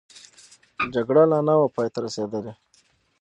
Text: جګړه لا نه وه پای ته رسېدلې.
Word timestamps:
جګړه 0.93 1.23
لا 1.31 1.39
نه 1.47 1.53
وه 1.59 1.67
پای 1.75 1.87
ته 1.93 1.99
رسېدلې. 2.05 2.53